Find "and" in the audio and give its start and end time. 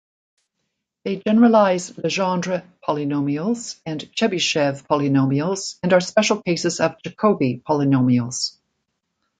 3.85-3.99, 5.83-5.93